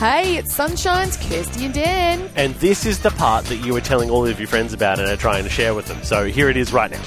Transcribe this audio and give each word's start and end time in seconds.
Hey, 0.00 0.38
it's 0.38 0.54
Sunshine's 0.54 1.18
Kirsty 1.18 1.66
and 1.66 1.74
Dan. 1.74 2.30
And 2.34 2.54
this 2.54 2.86
is 2.86 3.00
the 3.00 3.10
part 3.10 3.44
that 3.46 3.56
you 3.56 3.74
were 3.74 3.82
telling 3.82 4.08
all 4.08 4.26
of 4.26 4.38
your 4.40 4.48
friends 4.48 4.72
about 4.72 4.98
and 4.98 5.06
are 5.06 5.16
trying 5.16 5.44
to 5.44 5.50
share 5.50 5.74
with 5.74 5.86
them. 5.88 6.02
So 6.02 6.24
here 6.24 6.48
it 6.48 6.56
is 6.56 6.72
right 6.72 6.90
now. 6.90 7.02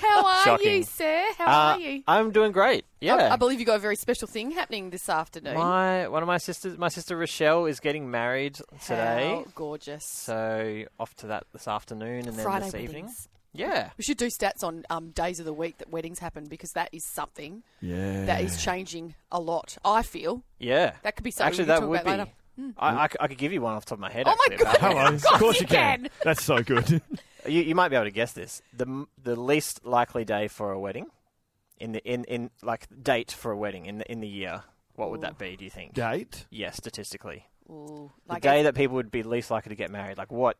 How 0.00 0.24
are 0.26 0.44
Shocking. 0.44 0.76
you, 0.76 0.82
sir? 0.84 1.24
How 1.38 1.44
Uh, 1.46 1.74
are 1.74 1.80
you? 1.80 2.02
I'm 2.06 2.30
doing 2.30 2.52
great. 2.52 2.84
Yeah. 3.00 3.16
I, 3.16 3.32
I 3.32 3.36
believe 3.36 3.58
you 3.58 3.66
got 3.66 3.76
a 3.76 3.80
very 3.80 3.96
special 3.96 4.28
thing 4.28 4.52
happening 4.52 4.90
this 4.90 5.08
afternoon. 5.08 5.54
my 5.54 6.06
one 6.06 6.22
of 6.22 6.28
my 6.28 6.38
sisters, 6.38 6.78
my 6.78 6.88
sister 6.88 7.16
Rochelle, 7.16 7.66
is 7.66 7.80
getting 7.80 8.08
married 8.08 8.54
today. 8.86 9.42
How 9.44 9.46
gorgeous. 9.56 10.04
So 10.04 10.84
off 11.00 11.16
to 11.16 11.26
that 11.28 11.46
this 11.52 11.66
afternoon 11.66 12.28
and 12.28 12.36
then 12.36 12.44
Friday 12.44 12.66
this 12.66 12.74
evening. 12.76 13.04
weddings. 13.06 13.28
Yeah. 13.52 13.90
We 13.98 14.04
should 14.04 14.16
do 14.16 14.26
stats 14.26 14.62
on 14.62 14.84
um, 14.90 15.10
days 15.10 15.40
of 15.40 15.46
the 15.46 15.52
week 15.52 15.78
that 15.78 15.90
weddings 15.90 16.18
happen 16.20 16.44
because 16.44 16.72
that 16.72 16.88
is 16.92 17.04
something 17.04 17.62
Yeah. 17.80 18.24
that 18.26 18.42
is 18.42 18.62
changing 18.62 19.14
a 19.32 19.40
lot. 19.40 19.76
I 19.84 20.02
feel 20.02 20.42
Yeah. 20.58 20.92
that 21.02 21.16
could 21.16 21.24
be 21.24 21.30
something 21.30 21.48
Actually, 21.48 21.64
we 21.64 21.66
can 21.66 21.74
that 21.74 21.80
talk 21.80 21.88
would 21.90 22.00
about 22.00 22.04
be. 22.04 22.18
later. 22.64 22.74
I, 22.78 23.04
I 23.04 23.08
c- 23.08 23.16
I 23.20 23.26
could 23.28 23.38
give 23.38 23.52
you 23.52 23.60
one 23.62 23.74
off 23.74 23.84
the 23.86 23.90
top 23.90 23.96
of 23.96 24.00
my 24.00 24.10
head. 24.12 24.24
Oh 24.28 24.36
my 24.36 24.54
actually, 24.54 24.62
about 24.66 24.80
God. 24.80 24.92
Hello. 24.92 25.06
Of 25.14 25.22
course 25.22 25.32
Of 25.32 25.40
course 25.40 25.56
you 25.56 25.60
you 25.62 25.66
can. 25.68 26.02
can. 26.02 26.10
That's 26.24 26.42
so 26.44 26.62
good. 26.62 27.02
You, 27.48 27.62
you 27.62 27.74
might 27.74 27.88
be 27.88 27.96
able 27.96 28.04
to 28.04 28.10
guess 28.10 28.32
this. 28.32 28.60
The 28.76 29.06
the 29.22 29.34
least 29.34 29.86
likely 29.86 30.26
day 30.26 30.46
for 30.46 30.72
a 30.72 30.78
wedding, 30.78 31.06
in 31.78 31.92
the 31.92 32.04
in, 32.04 32.24
in 32.24 32.50
like 32.62 32.86
date 33.02 33.32
for 33.32 33.50
a 33.50 33.56
wedding 33.56 33.86
in 33.86 33.96
the 33.96 34.12
in 34.12 34.20
the 34.20 34.28
year. 34.28 34.62
What 34.96 35.10
would 35.10 35.22
that 35.22 35.38
be? 35.38 35.56
Do 35.56 35.64
you 35.64 35.70
think? 35.70 35.94
Date. 35.94 36.44
Yeah, 36.50 36.70
statistically, 36.72 37.46
Ooh, 37.70 38.12
the 38.28 38.40
day 38.40 38.60
a- 38.60 38.64
that 38.64 38.74
people 38.74 38.96
would 38.96 39.10
be 39.10 39.22
least 39.22 39.50
likely 39.50 39.70
to 39.70 39.74
get 39.74 39.90
married. 39.90 40.18
Like 40.18 40.30
what? 40.30 40.58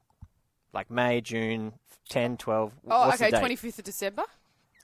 Like 0.72 0.90
May, 0.90 1.20
June, 1.20 1.72
10, 2.08 2.36
12. 2.36 2.72
oh, 2.90 3.08
okay, 3.08 3.16
the 3.26 3.30
date? 3.32 3.38
twenty 3.38 3.56
fifth 3.56 3.78
of 3.78 3.84
December. 3.84 4.24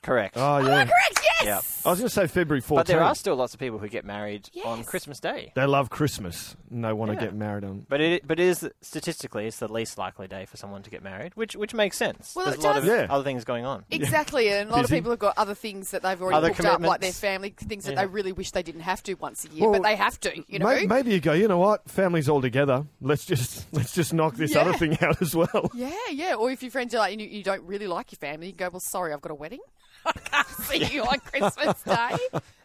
Correct. 0.07 0.37
Oh 0.37 0.59
yeah. 0.59 0.85
Correct. 0.85 1.21
Yes. 1.43 1.83
I 1.85 1.91
was 1.91 1.99
going 1.99 2.09
to 2.09 2.15
say 2.15 2.27
February 2.29 2.63
14th. 2.63 2.75
but 2.77 2.87
there 2.87 3.03
are 3.03 3.15
still 3.15 3.37
lots 3.37 3.53
of 3.53 3.61
people 3.61 3.79
who 3.79 3.89
get 3.89 4.05
married 4.07 4.49
on 4.65 4.79
Yes. 4.79 4.87
Christmas 4.89 5.21
Day. 5.21 5.53
They 5.55 5.67
love 5.67 5.91
Christmas 5.91 6.57
and 6.71 6.83
they 6.85 6.93
want 6.95 7.13
Yeah. 7.13 7.19
to 7.21 7.25
get 7.27 7.35
married 7.35 7.63
on. 7.65 7.85
But 7.89 8.01
it 8.01 8.27
but 8.27 8.41
it 8.41 8.45
is 8.47 8.69
statistically 8.81 9.47
it's 9.47 9.59
the 9.59 9.71
least 9.71 9.99
likely 9.99 10.29
day 10.29 10.47
for 10.47 10.57
someone 10.57 10.83
to 10.85 10.91
get 10.91 11.03
married, 11.03 11.33
which 11.35 11.55
which 11.55 11.75
makes 11.75 11.97
sense. 11.99 12.33
Well, 12.35 12.47
There's 12.47 12.57
it 12.59 12.65
a 12.65 12.67
lot 12.67 12.75
does. 12.77 12.85
of 12.85 12.89
Yeah. 12.91 13.07
other 13.11 13.25
things 13.25 13.45
going 13.45 13.65
on. 13.67 13.85
Exactly, 13.91 14.49
and 14.51 14.71
a 14.71 14.73
lot 14.73 14.83
Busy. 14.83 14.95
of 14.95 14.99
people 14.99 15.11
have 15.13 15.19
got 15.19 15.37
other 15.37 15.55
things 15.55 15.91
that 15.91 16.03
they've 16.03 16.21
already 16.23 16.37
Other 16.37 16.49
booked 16.49 16.61
up, 16.61 16.81
like 16.81 17.01
their 17.01 17.11
commitments. 17.13 17.21
family 17.21 17.51
things 17.51 17.85
that 17.85 17.93
Yeah. 17.95 18.03
they 18.03 18.07
really 18.07 18.33
wish 18.33 18.53
they 18.53 18.63
didn't 18.63 18.83
have 18.83 19.03
to 19.03 19.15
once 19.15 19.45
a 19.45 19.49
year, 19.49 19.65
Well, 19.69 19.73
but 19.81 19.83
they 19.83 19.97
have 19.97 20.19
to. 20.21 20.33
You 20.49 20.61
know, 20.61 20.67
May- 20.67 20.87
Maybe 20.87 21.11
you 21.13 21.21
go. 21.21 21.33
You 21.35 21.49
know 21.49 21.59
what? 21.59 21.89
Families 21.91 22.29
all 22.29 22.41
together. 22.41 22.87
Let's 23.01 23.27
just 23.27 23.67
let's 23.73 23.93
just 23.95 24.15
knock 24.15 24.37
this 24.37 24.55
Yeah. 24.55 24.61
other 24.63 24.73
thing 24.73 24.97
out 25.03 25.21
as 25.21 25.35
well. 25.37 25.71
Yeah, 25.75 25.91
yeah. 26.13 26.35
Or 26.35 26.51
if 26.51 26.63
your 26.63 26.71
friends 26.71 26.95
are 26.95 26.99
like, 26.99 27.19
you, 27.21 27.27
you 27.27 27.43
don't 27.43 27.63
really 27.65 27.87
like 27.89 28.13
your 28.13 28.19
family, 28.19 28.47
you 28.49 28.53
go, 28.55 28.71
well, 28.71 28.81
sorry, 28.81 29.13
I've 29.13 29.21
got 29.21 29.33
a 29.33 29.35
wedding. 29.35 29.61
I 30.05 30.13
can't 30.13 30.47
see 30.49 30.85
you 30.85 31.03
on 31.05 31.19
Christmas 31.21 31.83
Day. 31.85 32.17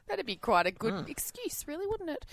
That'd 0.07 0.25
be 0.25 0.35
quite 0.35 0.67
a 0.67 0.71
good 0.71 1.07
excuse, 1.09 1.65
really, 1.67 1.87
wouldn't 1.87 2.09
it? 2.09 2.25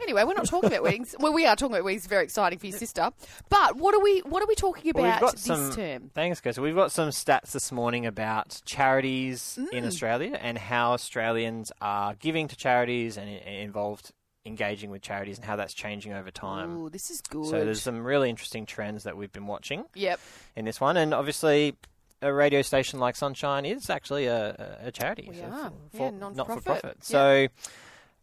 Anyway, 0.00 0.24
we're 0.24 0.32
not 0.32 0.46
talking 0.46 0.68
about 0.70 0.82
weddings. 0.82 1.14
Well, 1.18 1.34
we 1.34 1.44
are 1.44 1.54
talking 1.54 1.74
about 1.74 1.84
weddings. 1.84 2.06
Very 2.06 2.24
exciting 2.24 2.58
for 2.58 2.66
your 2.66 2.78
sister. 2.78 3.10
But 3.50 3.76
what 3.76 3.94
are 3.94 4.00
we? 4.00 4.20
What 4.20 4.42
are 4.42 4.46
we 4.46 4.54
talking 4.54 4.92
Well, 4.94 5.04
about 5.04 5.32
this 5.32 5.42
some, 5.42 5.70
term? 5.72 6.10
Thanks, 6.14 6.40
guys. 6.40 6.54
So 6.56 6.62
we've 6.62 6.74
got 6.74 6.92
some 6.92 7.10
stats 7.10 7.52
this 7.52 7.70
morning 7.70 8.06
about 8.06 8.62
charities 8.64 9.58
in 9.70 9.84
Mm. 9.84 9.86
Australia 9.86 10.38
and 10.40 10.56
how 10.56 10.92
Australians 10.92 11.72
are 11.82 12.14
giving 12.14 12.48
to 12.48 12.56
charities 12.56 13.18
and 13.18 13.28
i- 13.28 13.32
involved 13.50 14.12
engaging 14.46 14.90
with 14.90 15.02
charities 15.02 15.36
and 15.36 15.44
how 15.44 15.56
that's 15.56 15.74
changing 15.74 16.12
over 16.14 16.30
time. 16.30 16.76
Ooh, 16.78 16.88
this 16.88 17.10
is 17.10 17.20
good. 17.20 17.46
So 17.46 17.64
there's 17.64 17.82
some 17.82 18.02
really 18.04 18.30
interesting 18.30 18.64
trends 18.64 19.02
that 19.04 19.16
we've 19.16 19.32
been 19.32 19.46
watching 19.48 19.84
Yep. 19.94 20.20
in 20.54 20.64
this 20.64 20.80
one, 20.80 20.96
and 20.96 21.12
obviously. 21.12 21.74
A 22.22 22.32
radio 22.32 22.62
station 22.62 22.98
like 22.98 23.14
Sunshine 23.16 23.64
is 23.66 23.90
actually 23.90 24.26
a, 24.26 24.78
a 24.82 24.88
a 24.88 24.90
charity, 24.92 25.26
We 25.30 25.36
so 25.36 25.44
are. 25.44 25.72
for- 25.90 25.96
Yeah, 25.98 26.10
non-for-profit. 26.10 26.36
not 26.36 26.46
for 26.46 26.60
profit. 26.62 26.84
Yep. 26.84 27.02
So, 27.02 27.48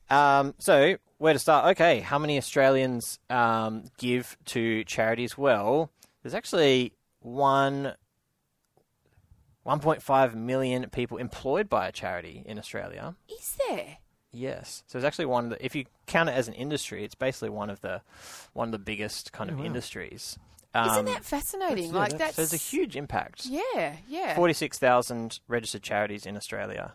um, 0.10 0.56
so 0.58 0.96
where 1.20 1.34
to 1.34 1.40
start? 1.40 1.66
Okay, 1.78 2.00
how 2.00 2.18
many 2.18 2.38
Australians 2.38 3.20
um, 3.30 3.84
give 3.98 4.36
to 4.46 4.84
charities? 4.86 5.38
Well, 5.38 5.92
there's 6.24 6.34
actually 6.34 6.94
one. 7.22 7.94
1.5 9.66 10.36
million 10.36 10.90
people 10.90 11.18
employed 11.18 11.70
by 11.70 11.88
a 11.88 11.92
charity 11.94 12.44
in 12.46 12.60
Australia. 12.60 13.16
Is 13.30 13.58
there? 13.70 13.98
Yes, 14.32 14.84
so 14.88 14.98
it's 14.98 15.06
actually 15.06 15.26
one 15.28 15.46
of 15.46 15.50
the. 15.52 15.66
If 15.66 15.74
you 15.76 15.86
count 16.06 16.28
it 16.28 16.34
as 16.34 16.48
an 16.50 16.54
industry, 16.54 17.06
it's 17.06 17.16
basically 17.16 17.50
one 17.50 17.70
of 17.70 17.80
the 17.82 18.02
one 18.54 18.68
of 18.68 18.72
the 18.74 18.80
biggest 18.80 19.32
kind 19.32 19.50
of 19.50 19.64
industries. 19.64 20.38
Isn't 20.76 21.00
Um, 21.00 21.06
that 21.06 21.24
fascinating? 21.24 21.92
yeah, 21.92 22.00
like 22.00 22.10
that- 22.12 22.20
that's 22.20 22.36
so 22.36 22.42
there's 22.42 22.54
a 22.54 22.58
huge 22.58 22.96
impact. 22.96 23.46
Yeah, 23.46 23.98
yeah. 24.08 24.36
Forty-six 24.36 24.80
thousand 24.80 25.40
registered 25.48 25.84
charities 25.84 26.26
in 26.26 26.36
Australia. 26.36 26.94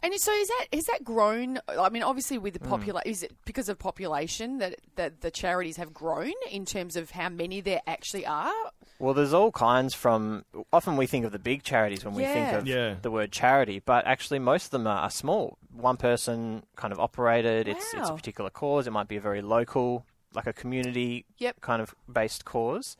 And 0.00 0.14
so 0.20 0.30
is 0.32 0.46
that 0.46 0.66
has 0.72 0.84
that 0.84 1.02
grown? 1.02 1.58
I 1.66 1.88
mean, 1.88 2.04
obviously 2.04 2.38
with 2.38 2.54
the 2.54 2.60
Hmm. 2.64 2.74
popula- 2.74 3.02
is 3.04 3.24
it 3.24 3.32
because 3.44 3.68
of 3.68 3.78
population 3.80 4.58
that 4.58 4.76
that 4.94 5.22
the 5.22 5.30
charities 5.30 5.76
have 5.76 5.92
grown 5.92 6.34
in 6.50 6.64
terms 6.64 6.94
of 6.94 7.10
how 7.12 7.28
many 7.30 7.60
there 7.60 7.80
actually 7.86 8.24
are? 8.24 8.52
Well, 9.00 9.12
there's 9.14 9.32
all 9.32 9.50
kinds 9.50 9.94
from. 9.94 10.44
Often 10.72 10.98
we 10.98 11.06
think 11.06 11.24
of 11.24 11.32
the 11.32 11.38
big 11.38 11.62
charities 11.64 12.04
when 12.04 12.14
we 12.14 12.24
think 12.24 12.52
of 12.52 12.66
Yeah. 12.68 12.94
the 13.02 13.10
word 13.10 13.32
charity, 13.32 13.80
but 13.80 14.06
actually 14.06 14.38
most 14.38 14.66
of 14.66 14.70
them 14.72 14.86
are, 14.86 14.98
are 15.00 15.10
small. 15.10 15.58
One 15.72 15.96
person 15.96 16.62
kind 16.76 16.92
of 16.92 17.00
operated. 17.00 17.66
It's 17.68 17.92
it's 17.94 18.08
a 18.08 18.14
particular 18.14 18.50
cause. 18.50 18.86
It 18.86 18.92
might 18.92 19.08
be 19.08 19.16
a 19.16 19.20
very 19.20 19.42
local, 19.42 20.04
like 20.34 20.46
a 20.46 20.52
community 20.52 21.24
Yep. 21.38 21.60
kind 21.60 21.80
of 21.82 21.94
based 22.12 22.44
cause. 22.44 22.96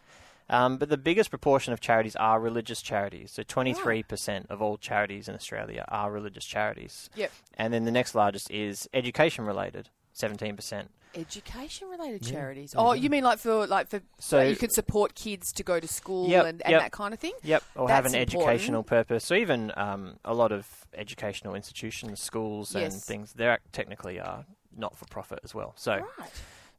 Um, 0.51 0.79
but 0.79 0.89
the 0.89 0.97
biggest 0.97 1.29
proportion 1.29 1.75
of 1.75 1.81
charities 1.81 2.17
are 2.17 2.41
religious 2.41 2.81
charities. 2.81 3.33
So 3.33 3.43
23% 3.43 4.47
of 4.49 4.63
all 4.63 4.79
charities 4.79 5.29
in 5.29 5.35
Australia 5.35 5.85
are 5.89 6.11
religious 6.11 6.47
charities. 6.47 7.11
Yep. 7.17 7.31
And 7.59 7.73
then 7.75 7.85
the 7.85 7.91
next 7.91 8.15
largest 8.15 8.51
is 8.51 8.89
education 8.95 9.45
related, 9.45 9.91
17%. 10.17 10.89
Education 11.15 11.89
related 11.89 12.23
charities. 12.23 12.75
Oh, 12.77 12.93
you 12.93 13.11
mean 13.11 13.25
like 13.25 13.39
for 13.39 13.67
like 13.67 13.89
for 13.89 13.99
So- 14.19 14.39
so 14.39 14.43
you 14.43 14.57
could 14.57 14.73
support 14.73 15.15
kids 15.15 15.53
to 15.53 15.63
go 15.63 15.81
to 15.81 15.89
school 15.89 16.29
Yep, 16.29 16.47
and, 16.47 16.63
and 16.63 16.71
yep. 16.73 16.81
that 16.83 16.93
kind 16.93 17.13
of 17.13 17.21
thing? 17.21 17.33
Yep, 17.43 17.63
or 17.77 17.89
have 17.89 18.05
an 18.07 18.15
important. 18.15 18.43
educational 18.43 18.83
purpose. 18.83 19.25
So 19.25 19.35
even 19.35 19.73
um, 19.77 20.19
a 20.25 20.35
lot 20.35 20.53
of 20.53 20.87
educational 20.95 21.55
institutions, 21.55 22.21
schools, 22.21 22.75
and 22.75 22.93
things, 22.93 23.33
they're 23.35 23.59
technically 23.73 24.21
are 24.21 24.45
not 24.77 24.97
for 24.97 25.07
profit 25.07 25.41
as 25.45 25.55
well. 25.55 25.73
So, 25.77 25.93
Right. 26.19 26.31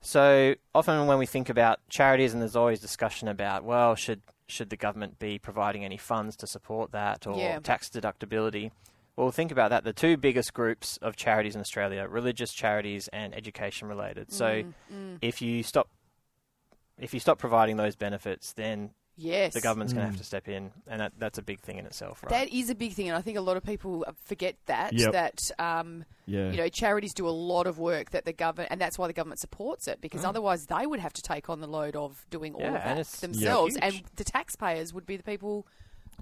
So 0.01 0.55
often 0.73 1.07
when 1.07 1.17
we 1.17 1.25
think 1.25 1.49
about 1.49 1.79
charities, 1.89 2.33
and 2.33 2.41
there's 2.41 2.55
always 2.55 2.79
discussion 2.79 3.27
about, 3.27 3.63
well, 3.63 3.95
should 3.95 4.21
should 4.47 4.71
the 4.71 4.77
government 4.77 5.19
be 5.19 5.37
providing 5.37 5.85
any 5.85 5.97
funds 5.97 6.35
to 6.35 6.47
support 6.47 6.91
that 6.91 7.27
or 7.27 7.37
Yeah. 7.37 7.59
tax 7.59 7.87
deductibility? 7.87 8.71
Well, 9.15 9.29
think 9.31 9.51
about 9.51 9.69
that. 9.69 9.83
The 9.83 9.93
two 9.93 10.17
biggest 10.17 10.55
groups 10.55 10.97
of 11.03 11.15
charities 11.15 11.53
in 11.53 11.61
Australia: 11.61 12.07
religious 12.07 12.51
charities 12.51 13.07
and 13.09 13.35
education 13.35 13.87
related. 13.87 14.31
So, 14.31 14.63
Mm, 14.91 15.19
if 15.21 15.41
you 15.41 15.61
stop 15.63 15.89
if 16.97 17.13
you 17.13 17.19
stop 17.19 17.37
providing 17.37 17.77
those 17.77 17.95
benefits, 17.95 18.51
then 18.53 18.89
Yes. 19.19 19.53
the 19.53 19.61
government's 19.61 19.93
going 19.93 20.05
to 20.05 20.09
have 20.11 20.17
to 20.19 20.23
step 20.23 20.47
in, 20.47 20.71
and 20.87 21.01
that, 21.01 21.13
that's 21.17 21.37
a 21.37 21.41
big 21.41 21.59
thing 21.59 21.77
in 21.77 21.85
itself, 21.85 22.23
right? 22.23 22.29
That 22.29 22.49
is 22.53 22.69
a 22.69 22.75
big 22.75 22.93
thing, 22.93 23.09
and 23.09 23.17
I 23.17 23.21
think 23.21 23.37
a 23.37 23.41
lot 23.41 23.57
of 23.57 23.63
people 23.63 24.05
forget 24.25 24.55
that 24.67 24.93
Yep. 24.93 25.11
that 25.11 25.51
um, 25.59 26.05
Yeah. 26.25 26.51
you 26.51 26.57
know 26.57 26.69
charities 26.69 27.13
do 27.13 27.27
a 27.27 27.29
lot 27.31 27.67
of 27.67 27.77
work 27.79 28.11
that 28.11 28.25
the 28.25 28.33
government, 28.33 28.71
and 28.71 28.79
that's 28.79 28.97
why 28.97 29.07
the 29.07 29.13
government 29.13 29.39
supports 29.39 29.87
it 29.87 29.99
because 30.01 30.23
otherwise 30.23 30.65
they 30.67 30.85
would 30.87 30.99
have 31.01 31.13
to 31.13 31.21
take 31.21 31.49
on 31.49 31.59
the 31.59 31.67
load 31.67 31.95
of 31.95 32.25
doing 32.29 32.53
all 32.55 32.61
Mm. 32.61 32.63
Yeah, 32.63 32.75
of 32.77 32.83
that 32.83 32.91
it's- 32.93 33.19
themselves, 33.19 33.75
Yeah. 33.77 33.85
and 33.87 34.03
the 34.15 34.23
taxpayers 34.23 34.93
would 34.93 35.05
be 35.05 35.17
the 35.17 35.23
people 35.23 35.67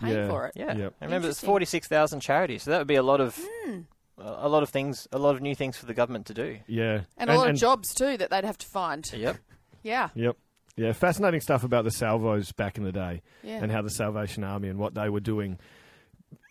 paying 0.01 0.15
Yeah. 0.17 0.27
for 0.29 0.47
it. 0.47 0.53
Yeah, 0.55 0.75
Yep. 0.75 0.93
and 1.01 1.09
remember 1.09 1.27
there's 1.27 1.39
forty 1.39 1.65
six 1.65 1.87
thousand 1.87 2.21
charities, 2.21 2.63
so 2.63 2.71
that 2.71 2.77
would 2.79 2.87
be 2.87 2.95
a 2.95 3.03
lot 3.03 3.21
of 3.21 3.37
Hmm. 3.63 3.81
a 4.19 4.47
a 4.47 4.49
lot 4.49 4.63
of 4.63 4.69
things, 4.69 5.07
a 5.11 5.19
lot 5.19 5.35
of 5.35 5.41
new 5.41 5.53
things 5.55 5.77
for 5.77 5.85
the 5.85 5.93
government 5.93 6.25
to 6.27 6.33
do. 6.33 6.59
yeah. 6.67 7.01
And, 7.17 7.29
a 7.29 7.35
lot 7.37 7.49
of 7.49 7.55
jobs 7.55 7.93
too 7.93 8.17
that 8.17 8.29
they'd 8.31 8.43
have 8.43 8.57
to 8.57 8.65
find. 8.67 9.07
Yep. 9.13 9.37
Yeah, 9.83 10.09
Yep. 10.15 10.35
Yeah, 10.77 10.93
fascinating 10.93 11.41
stuff 11.41 11.63
about 11.63 11.83
the 11.83 11.91
salvos 11.91 12.51
back 12.51 12.77
in 12.77 12.83
the 12.83 12.91
day 12.91 13.23
yeah. 13.43 13.55
and 13.61 13.71
how 13.71 13.81
the 13.81 13.89
Salvation 13.89 14.43
Army 14.43 14.69
and 14.69 14.77
what 14.79 14.93
they 14.93 15.09
were 15.09 15.19
doing. 15.19 15.57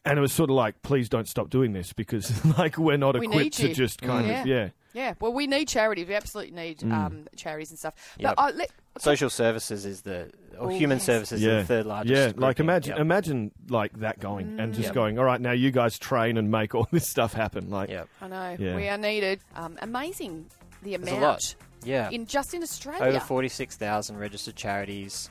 And 0.04 0.18
it 0.18 0.20
was 0.20 0.32
sort 0.32 0.50
of 0.50 0.56
like, 0.56 0.82
please 0.82 1.08
don't 1.08 1.28
stop 1.28 1.48
doing 1.50 1.72
this 1.72 1.92
because, 1.92 2.44
like, 2.58 2.76
we're 2.76 2.96
not 2.96 3.18
We 3.18 3.26
equipped 3.26 3.56
to 3.58 3.72
just 3.72 4.02
kind 4.02 4.26
Mm. 4.26 4.40
of, 4.40 4.46
yeah. 4.46 4.68
yeah, 4.94 5.14
well, 5.20 5.32
we 5.32 5.46
need 5.46 5.66
charities. 5.68 6.06
We 6.08 6.14
absolutely 6.14 6.54
need 6.54 6.78
Mm. 6.80 6.92
um, 6.92 7.28
charities 7.36 7.70
and 7.70 7.78
stuff. 7.78 7.94
But 8.16 8.22
Yep. 8.22 8.34
uh, 8.38 8.52
let, 8.54 8.70
Social 8.98 9.28
services 9.30 9.84
is 9.84 10.00
the 10.02 10.30
or 10.58 10.66
Oh, 10.66 10.68
human 10.70 10.96
yes. 10.96 11.04
services 11.04 11.42
yeah, 11.42 11.58
is 11.58 11.68
the 11.68 11.74
third 11.74 11.86
largest. 11.86 12.36
yeah. 12.36 12.40
Like 12.40 12.60
imagine, 12.60 12.92
Yep. 12.92 13.00
imagine 13.00 13.50
like 13.68 13.92
that 14.00 14.18
going 14.20 14.58
and 14.58 14.72
just 14.72 14.86
Yep. 14.86 14.94
going. 14.94 15.18
All 15.18 15.24
right, 15.24 15.40
now 15.40 15.52
you 15.52 15.70
guys 15.70 15.98
train 15.98 16.36
and 16.38 16.50
make 16.50 16.74
all 16.74 16.88
this 16.92 17.06
stuff 17.06 17.34
happen. 17.34 17.68
Like, 17.68 17.90
Yep. 17.90 18.08
I 18.22 18.28
know 18.28 18.56
Yeah. 18.58 18.74
we 18.74 18.88
are 18.88 18.96
needed. 18.98 19.40
Um, 19.54 19.76
amazing 19.82 20.46
the 20.82 20.96
There's 20.96 21.02
amount 21.12 21.22
a 21.22 21.26
lot. 21.26 21.54
Yeah. 21.86 22.10
in 22.10 22.26
just 22.26 22.52
in 22.54 22.62
Australia. 22.62 23.04
Over 23.04 23.20
forty 23.20 23.48
six 23.48 23.76
thousand 23.76 24.18
registered 24.18 24.56
charities, 24.56 25.30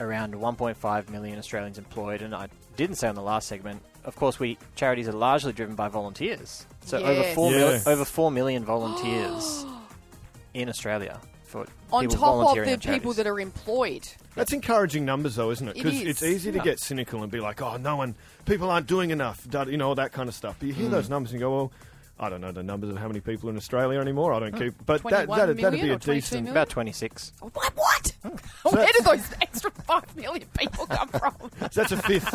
around 0.00 0.34
one 0.34 0.56
point 0.56 0.76
five 0.76 1.10
million 1.10 1.38
Australians 1.38 1.78
employed, 1.78 2.22
and 2.22 2.34
I 2.34 2.48
didn't 2.76 2.96
say 2.96 3.08
on 3.08 3.14
the 3.14 3.22
last 3.22 3.48
segment. 3.48 3.82
Of 4.04 4.16
course, 4.16 4.38
we 4.38 4.58
charities 4.76 5.08
are 5.08 5.12
largely 5.12 5.52
driven 5.52 5.74
by 5.74 5.88
volunteers. 5.88 6.66
So 6.84 6.98
over 6.98 7.12
Yes. 7.12 7.36
mil- 7.36 7.92
over 7.92 8.04
four 8.04 8.30
million 8.30 8.64
volunteers 8.64 9.64
in 10.54 10.68
Australia 10.68 11.20
for 11.44 11.66
on 11.92 12.08
top 12.08 12.56
of 12.58 12.66
the 12.66 12.78
people 12.78 13.12
that 13.14 13.26
are 13.26 13.40
employed. 13.40 14.06
That's 14.34 14.52
encouraging 14.52 15.04
numbers, 15.04 15.36
though, 15.36 15.50
isn't 15.52 15.68
it? 15.68 15.76
It 15.76 15.82
Because 15.84 16.00
is. 16.00 16.06
it's 16.08 16.22
easy 16.22 16.50
to 16.52 16.58
Yeah. 16.58 16.64
get 16.64 16.80
cynical 16.80 17.22
and 17.22 17.30
be 17.30 17.40
like, 17.40 17.62
"Oh, 17.62 17.76
no 17.76 17.96
one, 17.96 18.14
people 18.44 18.70
aren't 18.70 18.86
doing 18.88 19.10
enough," 19.10 19.46
you 19.68 19.76
know, 19.76 19.88
all 19.88 19.94
that 19.94 20.12
kind 20.12 20.28
of 20.28 20.34
stuff. 20.34 20.56
But 20.58 20.68
you 20.68 20.74
hear 20.74 20.88
mm. 20.88 20.92
those 20.92 21.08
numbers 21.08 21.30
and 21.32 21.40
you 21.40 21.46
go, 21.46 21.54
"Well, 21.54 21.72
I 22.18 22.28
don't 22.28 22.40
know 22.40 22.52
the 22.52 22.62
numbers 22.62 22.90
of 22.90 22.96
how 22.96 23.08
many 23.08 23.20
people 23.20 23.48
in 23.50 23.56
Australia 23.56 23.98
anymore. 24.00 24.32
I 24.32 24.38
don't 24.40 24.56
keep, 24.56 24.74
but 24.86 25.02
that 25.02 25.26
21 25.26 25.38
that'd, 25.38 25.56
that'd 25.58 25.80
be 25.80 25.90
a 25.90 25.98
decent. 25.98 26.42
million? 26.44 26.52
About 26.52 26.68
26. 26.68 27.32
What? 27.40 27.54
What? 27.74 28.12
So 28.64 28.70
Where 28.70 28.86
that's- 28.86 28.96
did 28.96 29.04
those 29.04 29.38
extra 29.42 29.70
five 29.70 30.16
million 30.16 30.48
people 30.58 30.86
come 30.86 31.08
from? 31.08 31.34
So 31.70 31.82
that's 31.82 31.92
a 31.92 31.98
fifth. 31.98 32.34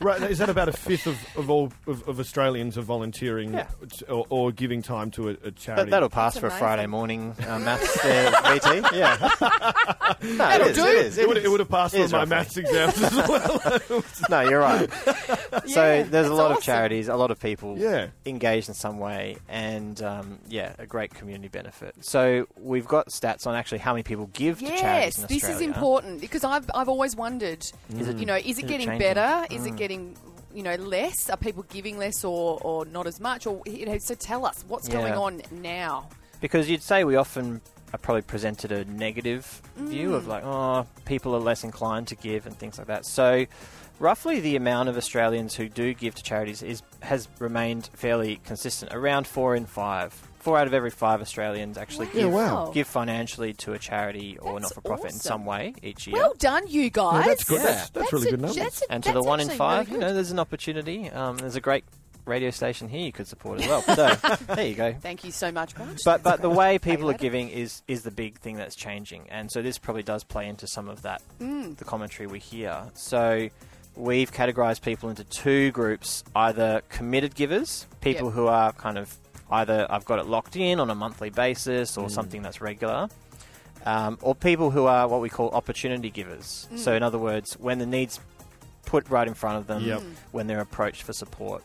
right, 0.00 0.22
is 0.22 0.38
that 0.38 0.48
about 0.48 0.68
a 0.68 0.72
fifth 0.72 1.08
of, 1.08 1.18
of 1.36 1.50
all 1.50 1.72
of, 1.88 2.06
of 2.08 2.20
Australians 2.20 2.78
are 2.78 2.82
volunteering 2.82 3.54
Yeah. 3.54 3.66
or, 4.08 4.24
or 4.30 4.52
giving 4.52 4.82
time 4.82 5.10
to 5.12 5.30
a, 5.30 5.36
a 5.44 5.50
charity? 5.50 5.90
that'll 5.90 6.08
pass 6.08 6.34
That's 6.34 6.40
for 6.40 6.46
a 6.46 6.50
amazing. 6.50 6.58
Friday 6.60 6.86
morning 6.86 7.34
uh, 7.48 7.58
maths 7.58 8.02
there, 8.02 8.30
BT. 8.44 8.88
Yeah. 8.96 9.16
no, 9.40 10.36
That'll 10.36 10.66
it 10.68 10.70
is, 10.70 10.76
do. 10.76 10.86
it 10.86 10.96
is. 11.06 11.18
it 11.18 11.26
would, 11.28 11.36
it 11.38 11.50
would 11.50 11.60
have 11.60 11.68
passed 11.68 11.94
It 11.94 11.98
on 12.00 12.04
is 12.04 12.12
my 12.12 12.18
roughly. 12.20 12.30
maths 12.36 12.56
exams 12.56 13.02
as 13.02 13.14
well. 13.28 14.04
No, 14.30 14.40
you're 14.48 14.60
right. 14.60 14.88
Yeah, 15.06 15.60
so 15.66 15.74
there's 15.74 16.10
that's 16.10 16.28
a 16.28 16.34
lot 16.34 16.50
of 16.52 16.58
awesome. 16.58 16.62
charities, 16.62 17.08
a 17.08 17.16
lot 17.16 17.30
of 17.32 17.40
people 17.40 17.76
Yeah. 17.78 18.08
engaged 18.26 18.68
in 18.68 18.74
some 18.74 18.98
way, 18.98 19.13
and 19.48 20.02
um, 20.02 20.38
yeah, 20.48 20.74
a 20.78 20.86
great 20.86 21.12
community 21.14 21.48
benefit. 21.48 21.94
So 22.04 22.46
we've 22.56 22.86
got 22.86 23.08
stats 23.08 23.46
on 23.46 23.54
actually 23.54 23.78
how 23.78 23.92
many 23.92 24.02
people 24.02 24.26
give 24.32 24.58
to 24.60 24.66
charities 24.66 25.18
Yes, 25.18 25.26
this 25.28 25.48
is 25.48 25.60
important 25.60 26.20
because 26.20 26.44
I've 26.44 26.68
I've 26.74 26.88
always 26.88 27.16
wondered, 27.16 27.62
Is 27.98 28.08
it- 28.08 28.18
you 28.18 28.26
know, 28.26 28.36
is 28.36 28.44
it 28.44 28.48
is 28.50 28.58
it 28.58 28.66
getting 28.68 28.86
changing? 28.88 28.98
better? 29.14 29.46
Is 29.54 29.62
Mm. 29.62 29.68
it 29.68 29.76
getting 29.76 30.16
you 30.54 30.62
know 30.62 30.76
less? 30.76 31.28
Are 31.30 31.36
people 31.36 31.64
giving 31.64 31.98
less 31.98 32.24
or, 32.24 32.58
or 32.62 32.84
not 32.86 33.06
as 33.06 33.18
much? 33.20 33.46
Or 33.46 33.60
you 33.66 33.86
know, 33.86 33.98
so 33.98 34.14
tell 34.14 34.46
us 34.46 34.64
what's 34.68 34.88
going 34.88 35.14
on 35.14 35.42
now. 35.50 36.08
Because 36.40 36.68
you'd 36.70 36.82
say 36.82 37.04
we 37.04 37.16
often 37.16 37.60
are 37.94 37.98
probably 37.98 38.22
presented 38.22 38.72
a 38.72 38.84
negative 38.86 39.62
view 39.76 40.10
Mm. 40.10 40.14
of 40.16 40.26
like, 40.26 40.42
oh, 40.44 40.84
people 41.04 41.34
are 41.36 41.38
less 41.40 41.62
inclined 41.62 42.08
to 42.08 42.16
give 42.16 42.44
and 42.44 42.58
things 42.58 42.76
like 42.76 42.88
that. 42.88 43.06
So, 43.06 43.46
roughly 44.00 44.40
the 44.40 44.56
amount 44.56 44.88
of 44.88 44.96
Australians 44.96 45.54
who 45.54 45.68
do 45.68 45.94
give 45.94 46.14
to 46.16 46.22
charities 46.22 46.60
is 46.62 46.82
has 47.02 47.28
remained 47.38 47.88
fairly 47.94 48.40
consistent, 48.44 48.92
around 48.92 49.28
four 49.28 49.54
in 49.54 49.64
five. 49.66 50.12
Four 50.40 50.58
out 50.58 50.66
of 50.66 50.74
every 50.74 50.90
five 50.90 51.22
Australians 51.22 51.78
actually 51.78 52.06
Wow. 52.06 52.12
Yeah, 52.14 52.20
give 52.24 52.32
wow. 52.32 52.70
give 52.74 52.86
financially 52.88 53.52
to 53.54 53.72
a 53.74 53.78
charity 53.78 54.36
or 54.42 54.58
not 54.60 54.74
for 54.74 54.80
profit 54.80 55.12
in 55.12 55.18
some 55.18 55.46
way 55.46 55.74
each 55.82 56.06
year. 56.08 56.16
Well 56.16 56.34
done, 56.38 56.66
you 56.66 56.90
guys. 56.90 57.24
that's 57.26 57.44
good. 57.44 57.60
Yeah. 57.60 57.66
That's, 57.66 57.90
that's, 57.90 58.12
really 58.12 58.26
a- 58.28 58.30
good 58.32 58.40
numbers. 58.42 58.82
a- 58.82 58.92
and 58.92 59.04
to 59.04 59.12
the 59.12 59.22
one 59.22 59.38
in 59.40 59.48
five, 59.50 59.86
really 59.86 60.00
you 60.00 60.06
know, 60.06 60.12
there's 60.12 60.32
an 60.32 60.40
opportunity. 60.40 61.08
Um, 61.10 61.36
there's 61.38 61.56
a 61.56 61.60
great 61.60 61.84
radio 62.26 62.50
station 62.50 62.88
here 62.88 63.04
you 63.04 63.12
could 63.12 63.26
support 63.26 63.60
as 63.60 63.68
well. 63.68 63.82
So 63.82 64.14
there 64.54 64.66
you 64.66 64.74
go. 64.74 64.92
Thank 65.00 65.24
you 65.24 65.30
so 65.30 65.50
much, 65.52 65.76
Raj. 65.78 65.98
But 66.04 66.22
but 66.22 66.40
the 66.42 66.50
way 66.50 66.78
people 66.78 67.10
are 67.10 67.14
giving 67.18 67.48
is 67.50 67.82
is 67.88 68.02
the 68.02 68.10
big 68.10 68.38
thing 68.38 68.56
that's 68.56 68.74
changing, 68.76 69.28
and 69.30 69.50
so 69.50 69.62
this 69.62 69.78
probably 69.78 70.02
does 70.02 70.24
play 70.24 70.48
into 70.48 70.66
some 70.66 70.88
of 70.88 71.02
that 71.02 71.22
Mm. 71.40 71.76
the 71.76 71.84
commentary 71.84 72.26
we 72.26 72.38
hear. 72.38 72.82
So 72.94 73.48
we've 73.96 74.32
categorized 74.32 74.82
people 74.82 75.08
into 75.10 75.24
two 75.24 75.70
groups: 75.72 76.24
either 76.34 76.82
committed 76.88 77.34
givers, 77.34 77.86
people 78.00 78.26
Yep. 78.28 78.34
who 78.34 78.46
are 78.46 78.72
kind 78.72 78.98
of 78.98 79.14
either 79.50 79.86
I've 79.90 80.04
got 80.04 80.18
it 80.18 80.26
locked 80.26 80.56
in 80.56 80.80
on 80.80 80.88
a 80.90 80.94
monthly 80.94 81.30
basis 81.30 81.96
or 81.98 82.06
Mm. 82.06 82.10
something 82.10 82.42
that's 82.42 82.60
regular. 82.60 83.08
Um, 83.86 84.16
or 84.22 84.34
people 84.34 84.70
who 84.70 84.86
are 84.86 85.06
what 85.06 85.20
we 85.20 85.28
call 85.28 85.50
opportunity 85.50 86.08
givers. 86.08 86.66
Mm. 86.72 86.78
So, 86.78 86.94
in 86.94 87.02
other 87.02 87.18
words, 87.18 87.52
when 87.58 87.78
the 87.78 87.84
needs 87.84 88.18
put 88.86 89.10
right 89.10 89.28
in 89.28 89.34
front 89.34 89.58
of 89.58 89.66
them, 89.66 89.84
Yep. 89.84 90.02
when 90.32 90.46
they're 90.46 90.60
approached 90.62 91.02
for 91.02 91.12
support. 91.12 91.62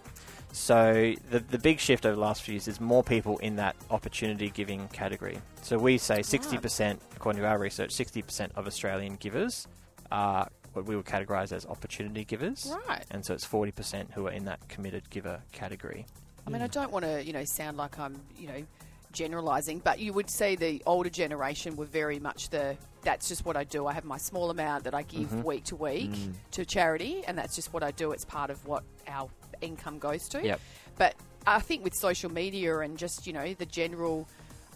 So 0.51 1.13
the 1.29 1.39
the 1.39 1.59
big 1.59 1.79
shift 1.79 2.05
over 2.05 2.15
the 2.15 2.21
last 2.21 2.41
few 2.41 2.53
years 2.53 2.67
is 2.67 2.79
more 2.79 3.03
people 3.03 3.37
in 3.39 3.55
that 3.57 3.75
opportunity 3.91 4.49
giving 4.49 4.87
category. 4.89 5.39
So 5.61 5.77
we 5.77 5.97
say 5.97 6.19
ah. 6.19 6.23
sixty 6.23 6.57
percent, 6.57 7.01
according 7.15 7.41
to 7.41 7.47
our 7.47 7.59
research, 7.59 7.91
sixty 7.91 8.21
percent 8.21 8.51
of 8.55 8.67
Australian 8.67 9.15
givers 9.15 9.67
are 10.11 10.49
what 10.73 10.85
we 10.85 10.95
would 10.95 11.05
categorise 11.05 11.51
as 11.51 11.65
opportunity 11.65 12.23
givers, 12.23 12.71
Right. 12.87 13.03
and 13.11 13.25
so 13.25 13.33
it's 13.33 13.45
forty 13.45 13.71
percent 13.71 14.11
who 14.13 14.27
are 14.27 14.31
in 14.31 14.45
that 14.45 14.67
committed 14.69 15.09
giver 15.09 15.41
category. 15.51 16.05
I 16.47 16.49
mean, 16.49 16.61
I 16.61 16.65
hmm. 16.65 16.71
don't 16.71 16.91
want 16.91 17.05
to, 17.05 17.23
you 17.23 17.33
know, 17.33 17.43
sound 17.45 17.77
like 17.77 17.99
I'm, 17.99 18.19
you 18.37 18.47
know, 18.47 18.63
generalising, 19.11 19.79
but 19.79 19.99
you 19.99 20.13
would 20.13 20.29
say 20.29 20.55
the 20.55 20.81
older 20.85 21.09
generation 21.09 21.75
were 21.75 21.85
very 21.85 22.19
much 22.19 22.49
the. 22.49 22.77
That's 23.01 23.29
just 23.29 23.45
what 23.45 23.55
I 23.55 23.63
do. 23.63 23.87
I 23.87 23.93
have 23.93 24.03
my 24.03 24.17
small 24.17 24.49
amount 24.49 24.83
that 24.83 24.93
I 24.93 25.03
give 25.03 25.29
Mm-hmm. 25.29 25.43
week 25.43 25.63
to 25.65 25.75
week 25.77 26.11
to 26.51 26.65
charity, 26.65 27.23
and 27.27 27.37
that's 27.37 27.55
just 27.55 27.73
what 27.73 27.81
I 27.83 27.91
do. 27.91 28.11
It's 28.11 28.25
part 28.25 28.49
of 28.49 28.65
what 28.67 28.83
our 29.07 29.29
income 29.61 29.99
goes 29.99 30.27
to. 30.29 30.43
Yep. 30.43 30.59
But 30.97 31.15
I 31.47 31.59
think 31.59 31.83
with 31.83 31.95
social 31.95 32.29
media 32.31 32.79
and 32.79 32.97
just 32.97 33.25
you 33.25 33.33
know 33.33 33.53
the 33.53 33.65
general. 33.65 34.27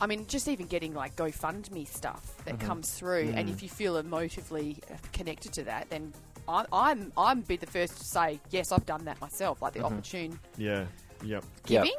I 0.02 0.08
mean, 0.08 0.26
just 0.28 0.48
even 0.48 0.66
getting 0.66 0.94
like 0.94 1.16
GoFundMe 1.16 1.88
stuff 1.88 2.36
that 2.46 2.56
Mm-hmm. 2.58 2.68
comes 2.68 2.92
through, 2.94 3.26
Mm. 3.28 3.38
and 3.38 3.50
if 3.50 3.62
you 3.62 3.70
feel 3.70 4.02
emotively 4.02 4.80
uh, 4.92 4.96
connected 5.14 5.54
to 5.54 5.64
that, 5.66 5.90
then 5.90 6.14
I, 6.48 6.66
I'm 6.74 7.12
I'm 7.18 7.42
be 7.42 7.58
the 7.58 7.68
first 7.68 7.98
to 7.98 8.04
say 8.04 8.40
yes, 8.52 8.72
I've 8.72 8.86
done 8.86 9.06
that 9.06 9.20
myself. 9.22 9.62
Like 9.62 9.74
the 9.74 9.80
Mm-hmm. 9.80 9.94
opportune 9.94 10.40
Yeah. 10.58 10.86
Yep. 11.24 11.26
Yep. 11.26 11.44
giving. 11.66 11.94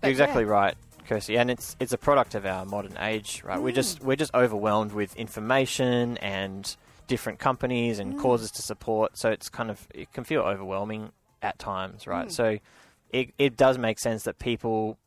But 0.00 0.08
You're 0.08 0.10
exactly 0.10 0.42
yeah. 0.44 0.50
right, 0.50 0.74
Kirsty, 1.06 1.36
and 1.36 1.50
it's 1.50 1.76
it's 1.80 1.92
a 1.92 1.98
product 1.98 2.34
of 2.34 2.44
our 2.46 2.64
modern 2.64 2.96
age, 2.98 3.42
right? 3.44 3.60
We're 3.60 3.72
Mm. 3.72 3.76
just 3.76 4.02
we're 4.02 4.16
just 4.16 4.34
overwhelmed 4.34 4.92
with 4.92 5.14
information 5.16 6.16
and 6.18 6.76
different 7.06 7.38
companies 7.38 7.98
and 7.98 8.14
Mm. 8.14 8.18
causes 8.20 8.50
to 8.52 8.62
support, 8.62 9.16
so 9.18 9.30
it's 9.30 9.48
kind 9.48 9.70
of 9.70 9.86
it 9.94 10.12
can 10.12 10.24
feel 10.24 10.42
overwhelming 10.42 11.12
at 11.42 11.58
times, 11.58 12.06
right? 12.06 12.28
Mm. 12.28 12.32
So 12.32 12.58
it 13.10 13.34
it 13.38 13.56
does 13.56 13.78
make 13.78 13.98
sense 13.98 14.22
that 14.24 14.38
people 14.38 14.98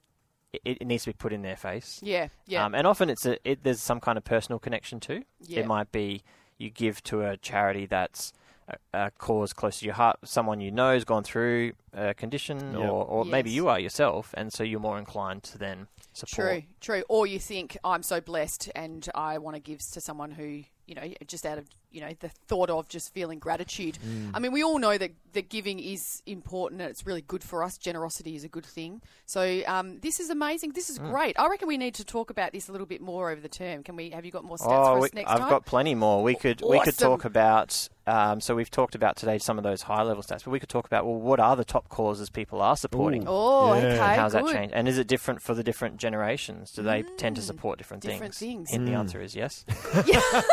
it, 0.53 0.77
it 0.81 0.87
needs 0.87 1.03
to 1.03 1.09
be 1.09 1.13
put 1.13 1.33
in 1.33 1.41
their 1.41 1.57
face, 1.57 1.99
Yeah, 2.01 2.29
yeah, 2.47 2.63
um, 2.65 2.73
and 2.75 2.87
often 2.87 3.09
it's 3.09 3.25
a 3.25 3.37
it, 3.49 3.63
there's 3.63 3.81
some 3.81 3.99
kind 3.99 4.17
of 4.17 4.23
personal 4.23 4.57
connection 4.59 4.99
too. 5.01 5.23
yeah. 5.41 5.59
It 5.61 5.65
might 5.67 5.91
be 5.91 6.23
you 6.57 6.69
give 6.69 7.03
to 7.03 7.21
a 7.23 7.35
charity 7.35 7.85
that's 7.85 8.31
a, 8.67 8.77
a 8.93 9.11
cause 9.11 9.53
close 9.53 9.79
to 9.79 9.85
your 9.85 9.95
heart, 9.95 10.17
someone 10.23 10.59
you 10.59 10.71
know 10.71 10.93
has 10.93 11.03
gone 11.05 11.23
through 11.23 11.73
a 11.93 12.13
condition, 12.13 12.59
Yep. 12.73 12.79
or, 12.89 13.05
or 13.05 13.25
maybe 13.25 13.49
you 13.51 13.67
are 13.67 13.79
yourself, 13.79 14.33
and 14.35 14.51
so 14.51 14.63
you're 14.63 14.79
more 14.79 14.97
inclined 14.97 15.43
to 15.43 15.57
then 15.57 15.87
support. 16.13 16.49
True, 16.49 16.63
true. 16.81 17.03
Or 17.09 17.27
you 17.27 17.39
think 17.39 17.77
I'm 17.83 18.03
so 18.03 18.21
blessed 18.21 18.69
and 18.75 19.07
I 19.13 19.37
want 19.37 19.55
to 19.55 19.61
give 19.61 19.79
to 19.91 20.01
someone 20.01 20.31
who, 20.31 20.63
you 20.87 20.95
know, 20.95 21.13
just 21.27 21.45
out 21.45 21.57
of, 21.57 21.65
you 21.91 22.01
know, 22.01 22.11
the 22.19 22.29
thought 22.47 22.69
of 22.69 22.87
just 22.89 23.13
feeling 23.13 23.39
gratitude. 23.39 23.97
Mm. 24.05 24.31
I 24.33 24.39
mean, 24.39 24.51
we 24.51 24.63
all 24.63 24.79
know 24.79 24.97
that, 24.97 25.11
that 25.33 25.49
giving 25.49 25.79
is 25.79 26.21
important 26.25 26.81
and 26.81 26.89
it's 26.89 27.05
really 27.05 27.21
good 27.21 27.43
for 27.43 27.63
us. 27.63 27.77
Generosity 27.77 28.35
is 28.35 28.43
a 28.43 28.47
good 28.49 28.65
thing. 28.65 29.01
So 29.25 29.61
um, 29.67 29.99
this 29.99 30.19
is 30.19 30.29
amazing. 30.29 30.71
This 30.73 30.87
Mm. 30.87 30.91
is 30.91 30.99
great. 30.99 31.39
I 31.39 31.47
reckon 31.47 31.67
we 31.67 31.77
need 31.77 31.95
to 31.95 32.03
talk 32.05 32.29
about 32.29 32.51
this 32.53 32.69
a 32.69 32.71
little 32.71 32.87
bit 32.87 33.01
more 33.01 33.29
over 33.31 33.41
the 33.41 33.49
term. 33.49 33.83
Can 33.83 33.95
we? 33.95 34.09
Have 34.11 34.25
you 34.25 34.31
got 34.31 34.43
more 34.43 34.57
stats 34.57 34.67
Oh, 34.69 34.93
for 34.95 34.99
we, 34.99 35.07
us 35.07 35.13
next 35.13 35.31
I've 35.31 35.39
time? 35.39 35.49
got 35.49 35.65
plenty 35.65 35.95
more. 35.95 36.21
We 36.23 36.35
could 36.35 36.61
we 36.61 36.79
could 36.79 36.97
talk 36.97 37.25
about. 37.25 37.89
Um, 38.07 38.39
so 38.39 38.53
we've 38.53 38.69
talked 38.69 38.93
about 38.93 39.15
today 39.15 39.39
some 39.39 39.57
of 39.57 39.63
those 39.63 39.81
high 39.81 40.03
level 40.03 40.21
stats, 40.21 40.43
but 40.43 40.51
we 40.51 40.59
could 40.59 40.69
talk 40.69 40.85
about 40.85 41.05
well, 41.05 41.15
what 41.15 41.39
are 41.39 41.55
the 41.55 41.65
top 41.65 41.89
causes 41.89 42.29
people 42.29 42.61
are 42.61 42.77
supporting? 42.77 43.23
Ooh. 43.23 43.31
Oh, 43.31 43.73
Yeah. 43.73 43.87
okay. 43.87 44.15
How's 44.15 44.33
that 44.33 44.43
good. 44.43 44.53
change? 44.53 44.71
And 44.75 44.87
is 44.87 44.99
it 44.99 45.07
different 45.07 45.41
for 45.41 45.55
the 45.55 45.63
different 45.63 45.97
generations? 45.97 46.71
Do 46.71 46.83
they 46.83 47.03
tend 47.17 47.35
to 47.37 47.41
Mm, 47.41 47.45
support 47.45 47.77
different, 47.79 48.03
different 48.03 48.35
things? 48.35 48.69
things. 48.69 48.73
And 48.73 48.87
the 48.87 48.91
Mm. 48.91 48.99
answer 48.99 49.21
is 49.21 49.35
yes. 49.35 49.65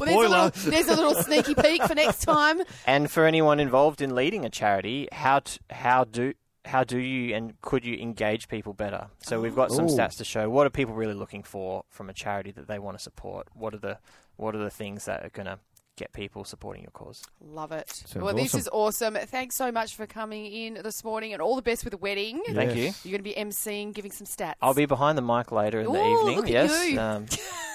Well, 0.00 0.08
Spoiler. 0.10 0.45
Little, 0.46 0.70
there's 0.70 0.88
a 0.88 0.96
little 0.96 1.14
sneaky 1.14 1.54
peek 1.54 1.82
for 1.82 1.94
next 1.94 2.22
time. 2.22 2.62
And 2.86 3.10
for 3.10 3.24
anyone 3.26 3.60
involved 3.60 4.00
in 4.00 4.14
leading 4.14 4.44
a 4.44 4.50
charity, 4.50 5.08
how 5.12 5.40
t- 5.40 5.60
how 5.70 6.04
do 6.04 6.34
how 6.66 6.84
do 6.84 6.98
you 6.98 7.34
and 7.34 7.60
could 7.62 7.84
you 7.84 7.96
engage 7.96 8.48
people 8.48 8.72
better? 8.72 9.08
So 9.22 9.40
we've 9.40 9.54
got 9.54 9.70
some 9.70 9.86
Ooh. 9.86 9.88
stats 9.88 10.16
to 10.18 10.24
show 10.24 10.50
what 10.50 10.66
are 10.66 10.70
people 10.70 10.94
really 10.94 11.14
looking 11.14 11.42
for 11.42 11.84
from 11.88 12.10
a 12.10 12.12
charity 12.12 12.50
that 12.52 12.68
they 12.68 12.78
want 12.78 12.98
to 12.98 13.02
support. 13.02 13.48
What 13.54 13.74
are 13.74 13.78
the 13.78 13.98
what 14.36 14.54
are 14.54 14.58
the 14.58 14.70
things 14.70 15.04
that 15.06 15.24
are 15.24 15.30
going 15.30 15.46
to 15.46 15.58
get 15.96 16.12
people 16.12 16.44
supporting 16.44 16.82
your 16.82 16.90
cause? 16.90 17.22
Love 17.40 17.72
it. 17.72 17.88
Sounds 17.90 18.22
well, 18.22 18.34
this 18.34 18.54
awesome. 18.54 18.60
is 18.60 18.68
awesome. 18.72 19.14
Thanks 19.14 19.56
so 19.56 19.72
much 19.72 19.96
for 19.96 20.06
coming 20.06 20.46
in 20.46 20.74
this 20.82 21.02
morning 21.02 21.32
and 21.32 21.40
all 21.40 21.56
the 21.56 21.62
best 21.62 21.84
with 21.84 21.92
the 21.92 21.98
wedding. 21.98 22.42
Yeah. 22.46 22.54
Thank 22.54 22.76
you. 22.76 22.92
You're 23.02 23.18
going 23.18 23.18
to 23.18 23.22
be 23.22 23.34
emceeing, 23.34 23.94
giving 23.94 24.12
some 24.12 24.26
stats. 24.26 24.54
I'll 24.60 24.74
be 24.74 24.86
behind 24.86 25.16
the 25.16 25.22
mic 25.22 25.52
later 25.52 25.80
in 25.80 25.92
the 25.92 26.04
evening. 26.04 26.36
look 26.36 26.44
at 26.46 26.50
yes. 26.50 26.88
you. 26.90 27.00
Um, 27.00 27.26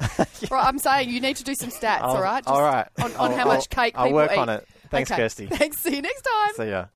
Um, 0.00 0.26
Right, 0.50 0.66
I'm 0.66 0.78
saying 0.78 1.10
you 1.10 1.20
need 1.20 1.36
to 1.36 1.44
do 1.44 1.54
some 1.54 1.70
stats, 1.70 2.00
I'll- 2.00 2.16
all 2.16 2.22
right? 2.22 2.46
all 2.46 2.62
right. 2.62 2.86
On, 3.02 3.14
on 3.16 3.32
how 3.32 3.44
much 3.46 3.68
cake 3.68 3.94
I'll 3.96 4.06
people 4.06 4.16
work 4.16 4.32
eat. 4.32 4.38
on 4.38 4.48
it. 4.48 4.66
Thanks, 4.90 5.10
Okay. 5.10 5.20
Kirsty. 5.22 5.46
Thanks. 5.46 5.78
See 5.78 5.96
you 5.96 6.02
next 6.02 6.22
time. 6.22 6.54
See 6.56 6.70
ya. 6.70 6.86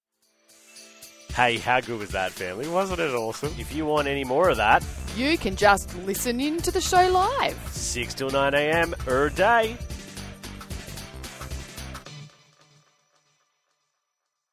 Hey, 1.34 1.56
how 1.58 1.80
good 1.80 1.98
was 1.98 2.10
that, 2.10 2.30
family? 2.32 2.68
Wasn't 2.68 3.00
it 3.00 3.10
awesome? 3.14 3.54
If 3.58 3.74
you 3.74 3.86
want 3.86 4.06
any 4.06 4.22
more 4.24 4.50
of 4.50 4.58
that, 4.58 4.84
You 5.16 5.36
can 5.38 5.56
just 5.56 5.94
listen 6.06 6.40
in 6.40 6.58
to 6.58 6.70
the 6.70 6.80
show 6.80 7.08
live. 7.10 7.58
6 7.70 8.14
till 8.14 8.30
9 8.30 8.54
a.m. 8.54 8.94
er 9.08 9.28
day. 9.30 9.76